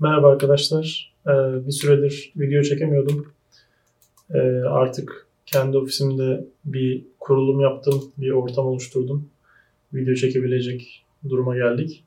[0.00, 1.12] Merhaba arkadaşlar.
[1.26, 1.30] Ee,
[1.66, 3.26] bir süredir video çekemiyordum.
[4.34, 9.28] Ee, artık kendi ofisimde bir kurulum yaptım, bir ortam oluşturdum.
[9.94, 12.04] Video çekebilecek duruma geldik.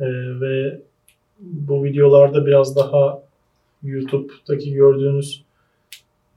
[0.00, 0.04] Ee,
[0.40, 0.82] ve
[1.40, 3.22] bu videolarda biraz daha
[3.82, 5.44] YouTube'daki gördüğünüz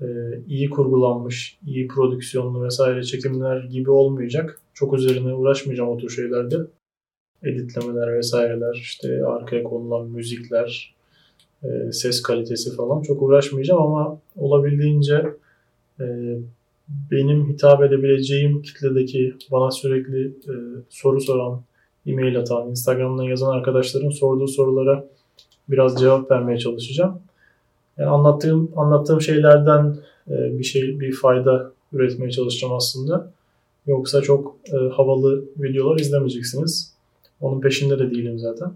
[0.02, 0.06] e,
[0.48, 4.62] iyi kurgulanmış, iyi prodüksiyonlu vesaire çekimler gibi olmayacak.
[4.74, 6.58] Çok üzerine uğraşmayacağım o tür şeylerde
[7.46, 10.96] editlemeler vesaireler, işte arkaya konulan müzikler,
[11.66, 15.26] e, ses kalitesi falan çok uğraşmayacağım ama olabildiğince
[16.00, 16.06] e,
[17.12, 20.54] benim hitap edebileceğim kitledeki bana sürekli e,
[20.90, 21.62] soru soran,
[22.06, 25.06] e-mail atan, Instagram'dan yazan arkadaşların sorduğu sorulara
[25.70, 27.20] biraz cevap vermeye çalışacağım.
[27.98, 33.32] Yani anlattığım anlattığım şeylerden bir şey bir fayda üretmeye çalışacağım aslında.
[33.88, 34.58] Yoksa çok
[34.92, 36.95] havalı videolar izlemeyeceksiniz.
[37.42, 38.74] Onun peşinde de değilim zaten.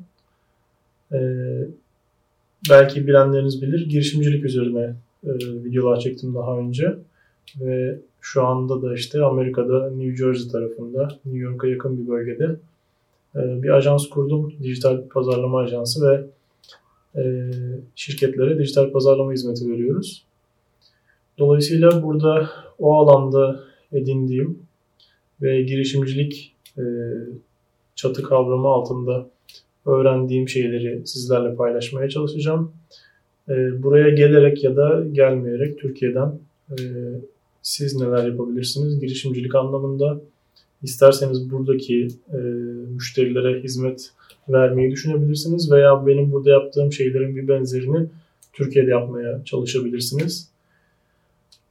[1.14, 1.68] Ee,
[2.70, 3.90] belki bilenleriniz bilir.
[3.90, 6.96] Girişimcilik üzerine e, videolar çektim daha önce.
[7.60, 12.56] Ve şu anda da işte Amerika'da New Jersey tarafında, New York'a yakın bir bölgede
[13.36, 14.54] e, bir ajans kurdum.
[14.64, 16.26] Dijital pazarlama ajansı ve
[17.16, 17.52] e,
[17.96, 20.26] şirketlere dijital pazarlama hizmeti veriyoruz.
[21.38, 23.60] Dolayısıyla burada o alanda
[23.92, 24.60] edindiğim
[25.42, 26.84] ve girişimcilik e,
[28.00, 29.30] çatı kavramı altında
[29.86, 32.72] öğrendiğim şeyleri sizlerle paylaşmaya çalışacağım.
[33.50, 36.40] Ee, buraya gelerek ya da gelmeyerek Türkiye'den
[36.72, 36.76] e,
[37.62, 40.22] siz neler yapabilirsiniz girişimcilik anlamında.
[40.84, 42.38] İsterseniz buradaki e,
[42.96, 44.12] müşterilere hizmet
[44.50, 48.08] vermeyi düşünebilirsiniz veya benim burada yaptığım şeylerin bir benzerini
[48.54, 50.50] Türkiye'de yapmaya çalışabilirsiniz.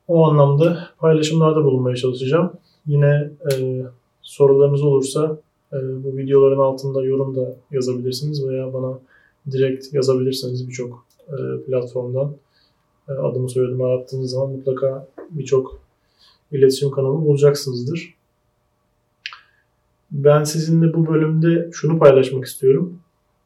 [0.08, 2.52] O anlamda paylaşımlarda bulunmaya çalışacağım.
[2.86, 3.82] Yine e,
[4.22, 5.38] sorularınız olursa
[5.72, 8.98] bu videoların altında yorum da yazabilirsiniz veya bana
[9.50, 12.36] direkt yazabilirsiniz birçok e, platformdan.
[13.08, 15.80] E, adımı soyadımı arattığınız zaman mutlaka birçok
[16.52, 18.14] iletişim kanalı bulacaksınızdır.
[20.10, 23.00] Ben sizinle bu bölümde şunu paylaşmak istiyorum.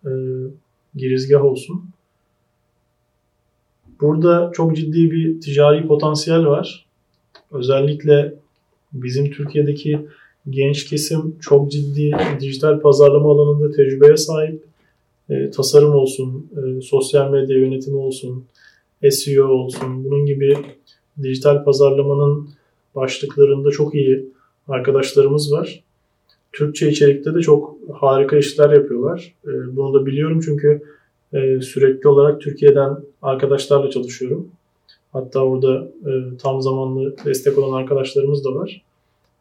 [0.04, 0.10] E,
[0.94, 1.84] girizgah olsun.
[4.00, 6.86] Burada çok ciddi bir ticari potansiyel var.
[7.50, 8.34] Özellikle
[8.92, 10.08] bizim Türkiye'deki
[10.50, 14.64] genç kesim çok ciddi dijital pazarlama alanında tecrübeye sahip.
[15.30, 18.44] E, tasarım olsun, e, sosyal medya yönetimi olsun,
[19.10, 20.56] SEO olsun, bunun gibi
[21.22, 22.48] dijital pazarlamanın
[22.94, 24.26] başlıklarında çok iyi
[24.68, 25.82] arkadaşlarımız var.
[26.52, 29.34] Türkçe içerikte de çok harika işler yapıyorlar.
[29.44, 30.82] E, bunu da biliyorum çünkü
[31.32, 34.48] e, sürekli olarak Türkiye'den arkadaşlarla çalışıyorum.
[35.12, 38.82] Hatta orada e, tam zamanlı destek olan arkadaşlarımız da var.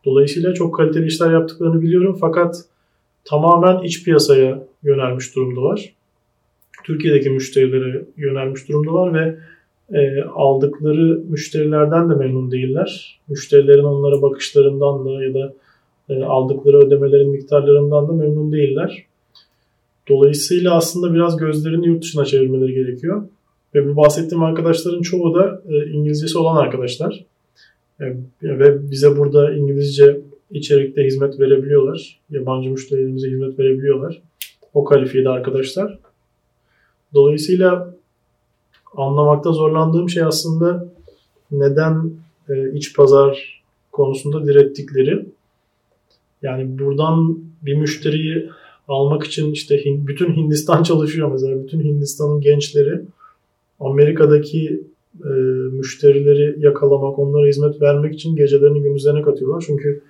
[0.06, 2.66] Dolayısıyla çok kaliteli işler yaptıklarını biliyorum fakat
[3.26, 5.94] tamamen iç piyasaya yönelmiş durumdalar.
[6.84, 9.38] Türkiye'deki müşterilere yönelmiş durumdalar ve
[10.00, 13.20] e, aldıkları müşterilerden de memnun değiller.
[13.28, 15.54] Müşterilerin onlara bakışlarından da ya da
[16.10, 19.06] e, aldıkları ödemelerin miktarlarından da memnun değiller.
[20.10, 23.24] Dolayısıyla aslında biraz gözlerini yurt dışına çevirmeleri gerekiyor.
[23.76, 27.26] Ve bu bahsettiğim arkadaşların çoğu da e, İngilizcesi olan arkadaşlar.
[28.02, 32.20] E, ve bize burada İngilizce içerikte hizmet verebiliyorlar.
[32.30, 34.22] Yabancı müşterilerimize hizmet verebiliyorlar.
[34.74, 36.00] O kalifiyede arkadaşlar.
[37.14, 37.96] Dolayısıyla
[38.96, 40.88] anlamakta zorlandığım şey aslında
[41.52, 42.12] neden
[42.50, 45.26] e, iç pazar konusunda direttikleri.
[46.42, 48.50] Yani buradan bir müşteriyi
[48.88, 51.64] almak için işte bütün Hindistan çalışıyor mesela.
[51.64, 53.02] Bütün Hindistan'ın gençleri
[53.80, 54.84] Amerika'daki
[55.20, 55.30] e,
[55.72, 59.64] müşterileri yakalamak, onlara hizmet vermek için gecelerini gündüzlerine katıyorlar.
[59.68, 60.02] Çünkü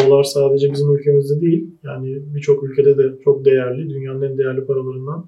[0.00, 5.26] dolar sadece bizim ülkemizde değil, yani birçok ülkede de çok değerli, dünyanın en değerli paralarından.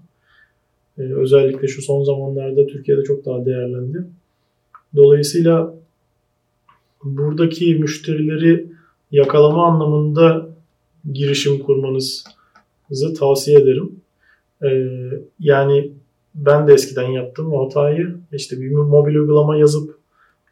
[0.99, 4.05] E, özellikle şu son zamanlarda Türkiye'de çok daha değerlendi.
[4.97, 5.75] Dolayısıyla
[7.05, 8.67] buradaki müşterileri
[9.13, 10.49] yakalama anlamında
[11.13, 13.93] girişim kurmanızı tavsiye ederim.
[14.65, 14.89] Ee,
[15.41, 15.91] yani
[16.35, 18.17] ben de eskiden yaptım o hatayı.
[18.33, 19.99] İşte bir mobil uygulama yazıp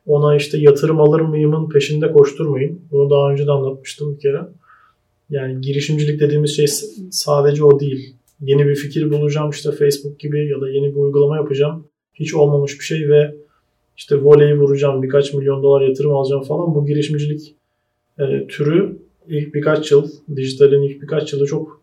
[0.07, 2.81] ona işte yatırım alır mıyımın peşinde koşturmayın.
[2.91, 4.41] Bunu daha önce de anlatmıştım bir kere.
[5.31, 6.67] Yani girişimcilik dediğimiz şey
[7.11, 8.15] sadece o değil.
[8.41, 11.85] Yeni bir fikir bulacağım işte Facebook gibi ya da yeni bir uygulama yapacağım.
[12.15, 13.35] Hiç olmamış bir şey ve
[13.97, 16.75] işte voleyi vuracağım, birkaç milyon dolar yatırım alacağım falan.
[16.75, 17.55] Bu girişimcilik
[18.19, 18.99] e, türü
[19.29, 21.82] ilk birkaç yıl, dijitalin ilk birkaç yılı çok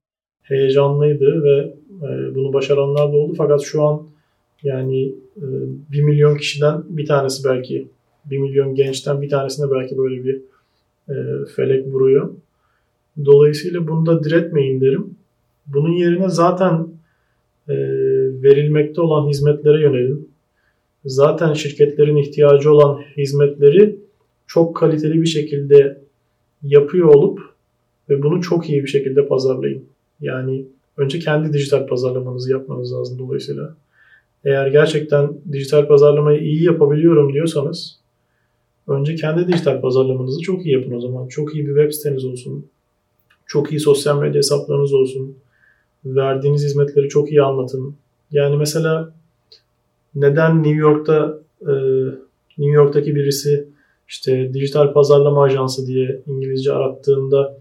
[0.49, 1.73] heyecanlıydı ve
[2.03, 3.33] e, bunu başaranlar da oldu.
[3.37, 4.03] Fakat şu an
[4.63, 5.07] yani
[5.37, 5.45] e,
[5.91, 7.87] 1 milyon kişiden bir tanesi belki
[8.25, 10.41] 1 milyon gençten bir tanesine belki böyle bir
[11.09, 12.29] e, felek vuruyor.
[13.25, 15.15] Dolayısıyla bunda diretmeyin derim.
[15.67, 16.87] Bunun yerine zaten
[17.69, 17.75] e,
[18.43, 20.29] verilmekte olan hizmetlere yönelin.
[21.05, 23.95] Zaten şirketlerin ihtiyacı olan hizmetleri
[24.47, 25.97] çok kaliteli bir şekilde
[26.63, 27.39] yapıyor olup
[28.09, 29.85] ve bunu çok iyi bir şekilde pazarlayın.
[30.21, 30.65] Yani
[30.97, 33.75] önce kendi dijital pazarlamanızı yapmanız lazım dolayısıyla.
[34.45, 37.99] Eğer gerçekten dijital pazarlamayı iyi yapabiliyorum diyorsanız
[38.87, 41.27] önce kendi dijital pazarlamanızı çok iyi yapın o zaman.
[41.27, 42.65] Çok iyi bir web siteniz olsun.
[43.45, 45.37] Çok iyi sosyal medya hesaplarınız olsun.
[46.05, 47.95] Verdiğiniz hizmetleri çok iyi anlatın.
[48.31, 49.13] Yani mesela
[50.15, 51.73] neden New York'ta e,
[52.57, 53.67] New York'taki birisi
[54.07, 57.57] işte dijital pazarlama ajansı diye İngilizce arattığında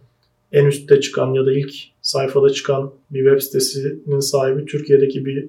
[0.53, 1.73] en üstte çıkan ya da ilk
[2.03, 5.49] sayfada çıkan bir web sitesinin sahibi Türkiye'deki bir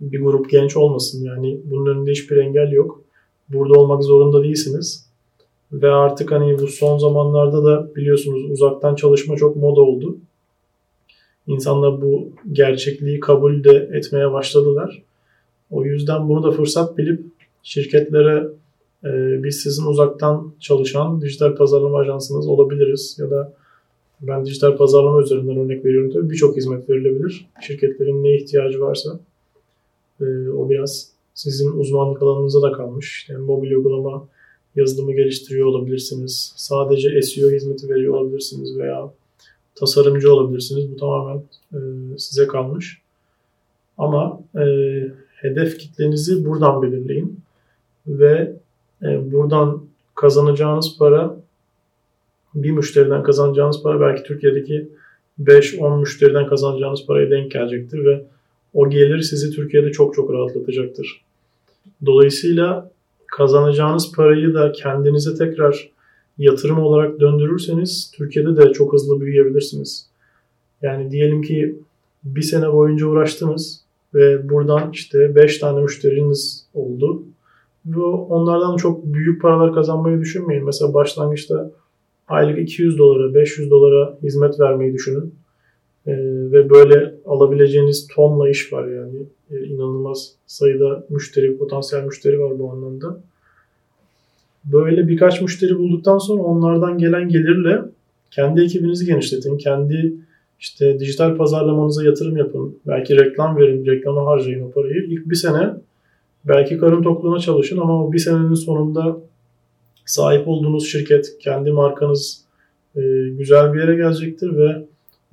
[0.00, 1.24] bir grup genç olmasın.
[1.24, 3.02] Yani bunun önünde hiçbir engel yok.
[3.48, 5.06] Burada olmak zorunda değilsiniz.
[5.72, 10.16] Ve artık hani bu son zamanlarda da biliyorsunuz uzaktan çalışma çok moda oldu.
[11.46, 15.02] İnsanlar bu gerçekliği kabul de etmeye başladılar.
[15.70, 17.24] O yüzden bunu da fırsat bilip
[17.62, 18.48] şirketlere
[19.04, 23.52] e, biz sizin uzaktan çalışan dijital pazarlama ajansınız olabiliriz ya da
[24.22, 27.46] ben dijital pazarlama üzerinden örnek veriyorum tabii birçok hizmet verilebilir.
[27.60, 29.20] Şirketlerin ne ihtiyacı varsa
[30.20, 33.26] e, o biraz sizin uzmanlık alanınıza da kalmış.
[33.28, 34.28] Yani mobil uygulama
[34.76, 36.52] yazılımı geliştiriyor olabilirsiniz.
[36.56, 39.10] Sadece SEO hizmeti veriyor olabilirsiniz veya
[39.74, 40.92] tasarımcı olabilirsiniz.
[40.92, 41.42] Bu tamamen
[41.72, 41.78] e,
[42.18, 42.98] size kalmış.
[43.98, 44.64] Ama e,
[45.36, 47.40] hedef kitlenizi buradan belirleyin
[48.06, 48.56] ve
[49.02, 49.82] e, buradan
[50.14, 51.41] kazanacağınız para
[52.54, 54.88] bir müşteriden kazanacağınız para belki Türkiye'deki
[55.40, 58.24] 5-10 müşteriden kazanacağınız paraya denk gelecektir ve
[58.74, 61.24] o gelir sizi Türkiye'de çok çok rahatlatacaktır.
[62.06, 62.90] Dolayısıyla
[63.26, 65.90] kazanacağınız parayı da kendinize tekrar
[66.38, 70.06] yatırım olarak döndürürseniz Türkiye'de de çok hızlı büyüyebilirsiniz.
[70.82, 71.76] Yani diyelim ki
[72.24, 73.82] bir sene boyunca uğraştınız
[74.14, 77.22] ve buradan işte 5 tane müşteriniz oldu.
[77.86, 80.64] Ve onlardan çok büyük paralar kazanmayı düşünmeyin.
[80.64, 81.70] Mesela başlangıçta
[82.32, 85.34] aylık 200 dolara, 500 dolara hizmet vermeyi düşünün.
[86.06, 86.12] Ee,
[86.52, 89.18] ve böyle alabileceğiniz tonla iş var yani.
[89.50, 93.20] Ee, inanılmaz sayıda müşteri, potansiyel müşteri var bu anlamda.
[94.64, 97.78] Böyle birkaç müşteri bulduktan sonra onlardan gelen gelirle
[98.30, 99.58] kendi ekibinizi genişletin.
[99.58, 100.14] Kendi
[100.60, 102.76] işte dijital pazarlamanıza yatırım yapın.
[102.86, 105.02] Belki reklam verin, reklama harcayın o parayı.
[105.02, 105.70] İlk bir sene
[106.44, 109.16] belki karın tokluğuna çalışın ama o bir senenin sonunda
[110.06, 112.44] sahip olduğunuz şirket, kendi markanız
[112.96, 113.00] e,
[113.38, 114.84] güzel bir yere gelecektir ve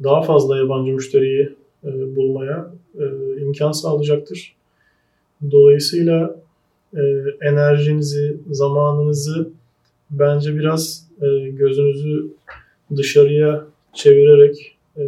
[0.03, 3.03] daha fazla yabancı müşteriyi e, bulmaya e,
[3.41, 4.55] imkan sağlayacaktır.
[5.51, 6.35] Dolayısıyla
[6.97, 7.01] e,
[7.41, 9.49] enerjinizi, zamanınızı
[10.11, 12.27] bence biraz e, gözünüzü
[12.95, 15.03] dışarıya çevirerek e,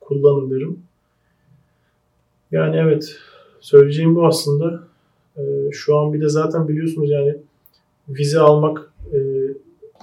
[0.00, 0.78] kullanın derim.
[2.52, 3.16] Yani evet
[3.60, 4.88] söyleyeceğim bu aslında.
[5.36, 5.42] E,
[5.72, 7.36] şu an bir de zaten biliyorsunuz yani
[8.08, 9.18] vize almak e,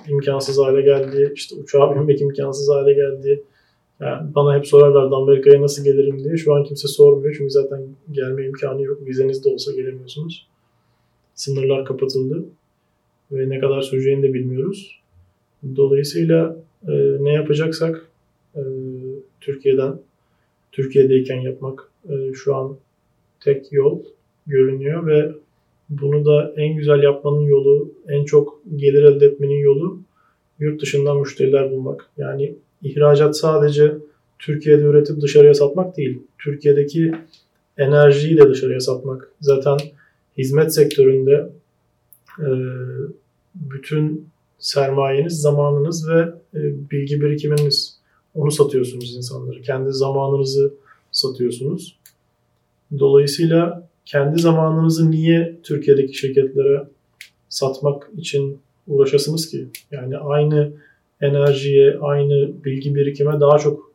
[0.07, 1.31] imkansız hale geldi.
[1.35, 3.43] İşte uçağa binmek imkansız hale geldi.
[3.99, 6.37] Yani bana hep sorarlardı Amerika'ya nasıl gelirim diye.
[6.37, 7.81] Şu an kimse sormuyor çünkü zaten
[8.11, 9.05] gelme imkanı yok.
[9.05, 10.47] Vizeniz de olsa gelemiyorsunuz.
[11.35, 12.45] Sınırlar kapatıldı
[13.31, 15.01] ve ne kadar süreceğini de bilmiyoruz.
[15.75, 16.57] Dolayısıyla
[16.87, 18.05] e, ne yapacaksak
[18.55, 18.61] e,
[19.41, 19.99] Türkiye'den,
[20.71, 22.77] Türkiye'deyken yapmak e, şu an
[23.39, 23.99] tek yol
[24.47, 25.31] görünüyor ve
[25.89, 29.99] bunu da en güzel yapmanın yolu, en çok gelir elde etmenin yolu
[30.59, 32.09] yurt dışından müşteriler bulmak.
[32.17, 33.97] Yani ihracat sadece
[34.39, 36.19] Türkiye'de üretip dışarıya satmak değil.
[36.39, 37.11] Türkiye'deki
[37.77, 39.31] enerjiyi de dışarıya satmak.
[39.41, 39.77] Zaten
[40.37, 41.49] hizmet sektöründe
[42.39, 42.49] e,
[43.55, 46.19] bütün sermayeniz, zamanınız ve
[46.53, 46.59] e,
[46.91, 47.99] bilgi birikiminiz.
[48.35, 49.61] Onu satıyorsunuz insanlara.
[49.61, 50.73] Kendi zamanınızı
[51.11, 51.97] satıyorsunuz.
[52.99, 56.83] Dolayısıyla kendi zamanınızı niye Türkiye'deki şirketlere
[57.49, 59.67] satmak için uğraşasınız ki?
[59.91, 60.71] Yani aynı
[61.21, 63.91] enerjiye, aynı bilgi birikime daha çok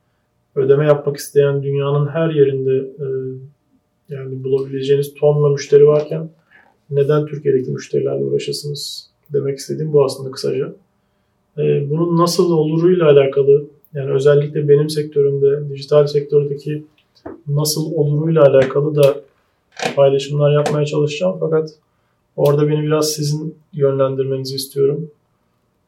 [0.55, 3.07] ödeme yapmak isteyen dünyanın her yerinde e,
[4.09, 6.31] yani bulabileceğiniz tonla müşteri varken
[6.91, 10.73] neden Türkiye'deki müşterilerle uğraşasınız demek istediğim bu aslında kısaca.
[11.59, 13.65] E, bunun nasıl oluruyla alakalı
[13.95, 16.85] yani özellikle benim sektörümde, dijital sektördeki
[17.49, 19.21] nasıl oluruyla alakalı da
[19.97, 21.37] paylaşımlar yapmaya çalışacağım.
[21.41, 21.71] Fakat
[22.37, 25.11] orada beni biraz sizin yönlendirmenizi istiyorum.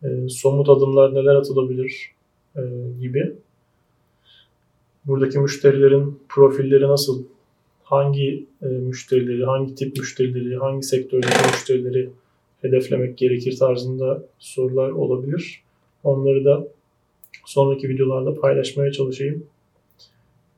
[0.05, 2.11] E, somut adımlar neler atılabilir
[2.57, 2.61] e,
[3.01, 3.33] gibi.
[5.05, 7.25] Buradaki müşterilerin profilleri nasıl?
[7.83, 12.11] Hangi e, müşterileri, hangi tip müşterileri, hangi sektördeki müşterileri
[12.63, 15.63] hedeflemek gerekir tarzında sorular olabilir.
[16.05, 16.69] Onları da
[17.47, 19.47] sonraki videolarda paylaşmaya çalışayım.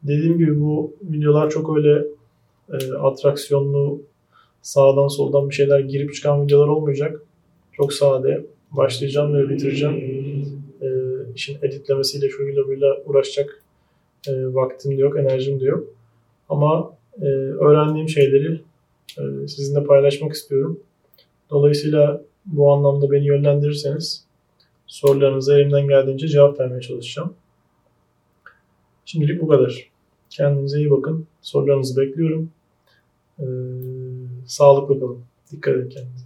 [0.03, 2.05] Dediğim gibi bu videolar çok öyle
[2.73, 4.02] e, atraksiyonlu
[4.62, 7.23] sağdan soldan bir şeyler girip çıkan videolar olmayacak.
[7.73, 8.47] Çok sade.
[8.71, 9.94] Başlayacağım ve bitireceğim.
[10.80, 10.88] E,
[11.35, 13.62] işin editlemesiyle şuyla buyla uğraşacak
[14.28, 15.85] e, vaktim de yok, enerjim de yok.
[16.49, 18.61] Ama e, öğrendiğim şeyleri
[19.18, 20.80] e, sizinle paylaşmak istiyorum.
[21.50, 24.25] Dolayısıyla bu anlamda beni yönlendirirseniz
[24.87, 27.35] sorularınıza elimden geldiğince cevap vermeye çalışacağım.
[29.04, 29.94] Şimdilik bu kadar.
[30.35, 31.26] Kendinize iyi bakın.
[31.43, 32.50] Sorularınızı bekliyorum.
[33.38, 33.45] Ee,
[34.47, 35.19] sağlıklı kalın.
[35.50, 36.25] Dikkat edin kendinize.